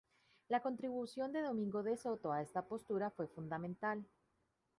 [0.47, 4.03] La contribución de Domingo de Soto a esta postura fue fundamental.